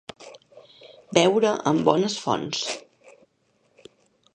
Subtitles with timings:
[1.19, 2.67] Beure en bones fonts.